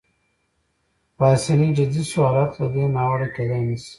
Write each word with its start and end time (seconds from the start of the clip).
پاسیني 1.17 1.69
جدي 1.77 2.01
شو: 2.09 2.19
حالت 2.31 2.51
له 2.59 2.67
دې 2.73 2.83
ناوړه 2.95 3.27
کېدای 3.35 3.61
نه 3.69 3.75
شي. 3.83 3.89